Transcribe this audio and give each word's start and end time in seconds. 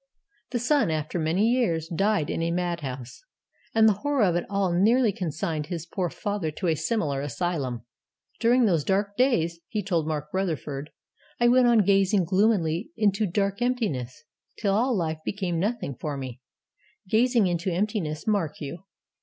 The 0.49 0.57
son, 0.57 0.89
after 0.89 1.19
many 1.19 1.47
years, 1.47 1.87
died 1.87 2.31
in 2.31 2.41
a 2.41 2.49
mad 2.49 2.79
house; 2.79 3.23
and 3.75 3.87
the 3.87 3.93
horror 4.01 4.23
of 4.23 4.35
it 4.35 4.47
all 4.49 4.73
nearly 4.73 5.11
consigned 5.11 5.67
his 5.67 5.85
poor 5.85 6.09
father 6.09 6.49
to 6.49 6.65
a 6.65 6.75
similar 6.75 7.21
asylum. 7.21 7.85
'During 8.39 8.65
those 8.65 8.83
dark 8.83 9.15
days,' 9.15 9.59
he 9.67 9.83
told 9.83 10.07
Mark 10.07 10.29
Rutherford, 10.33 10.89
'I 11.39 11.47
went 11.49 11.67
on 11.67 11.85
gazing 11.85 12.25
gloomily 12.25 12.89
into 12.97 13.27
dark 13.27 13.61
emptiness, 13.61 14.23
till 14.57 14.73
all 14.73 14.97
life 14.97 15.19
became 15.23 15.59
nothing 15.59 15.93
for 15.93 16.17
me.' 16.17 16.41
Gazing 17.07 17.45
into 17.45 17.69
emptiness, 17.71 18.25
mark 18.25 18.59
you! 18.59 18.85